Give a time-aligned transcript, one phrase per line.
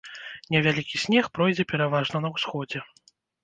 [0.55, 2.87] Невялікі снег пройдзе пераважна на ўсходзе.